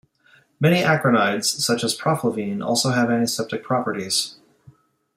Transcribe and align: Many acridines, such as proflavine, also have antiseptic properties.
Many 0.59 0.81
acridines, 0.81 1.43
such 1.45 1.83
as 1.83 1.95
proflavine, 1.95 2.65
also 2.65 2.89
have 2.89 3.11
antiseptic 3.11 3.61
properties. 3.63 4.33